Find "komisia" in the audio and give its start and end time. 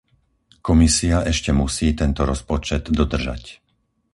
0.67-1.17